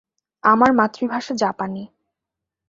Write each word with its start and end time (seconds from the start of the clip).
আমার 0.43 0.71
মাতৃভাষা 0.73 1.33
জাপানী। 1.35 1.83